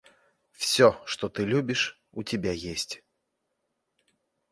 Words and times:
Всё, 0.53 0.99
что 1.05 1.29
ты 1.29 1.45
любишь, 1.45 2.01
у 2.11 2.23
тебя 2.23 2.53
есть. 2.53 3.03